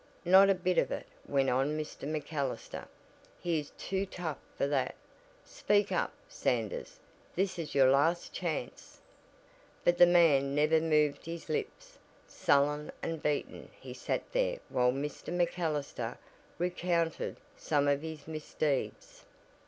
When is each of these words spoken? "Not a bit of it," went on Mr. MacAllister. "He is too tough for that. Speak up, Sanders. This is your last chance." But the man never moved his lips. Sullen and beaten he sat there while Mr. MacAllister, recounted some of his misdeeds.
"Not 0.25 0.49
a 0.49 0.55
bit 0.55 0.79
of 0.79 0.91
it," 0.91 1.05
went 1.27 1.51
on 1.51 1.77
Mr. 1.77 2.07
MacAllister. 2.07 2.87
"He 3.39 3.59
is 3.59 3.69
too 3.77 4.07
tough 4.07 4.39
for 4.57 4.65
that. 4.65 4.95
Speak 5.45 5.91
up, 5.91 6.11
Sanders. 6.27 6.99
This 7.35 7.59
is 7.59 7.75
your 7.75 7.91
last 7.91 8.33
chance." 8.33 8.99
But 9.83 9.99
the 9.99 10.07
man 10.07 10.55
never 10.55 10.81
moved 10.81 11.27
his 11.27 11.49
lips. 11.49 11.99
Sullen 12.25 12.91
and 13.03 13.21
beaten 13.21 13.69
he 13.79 13.93
sat 13.93 14.23
there 14.31 14.57
while 14.69 14.91
Mr. 14.91 15.31
MacAllister, 15.31 16.17
recounted 16.57 17.37
some 17.55 17.87
of 17.87 18.01
his 18.01 18.27
misdeeds. 18.27 19.23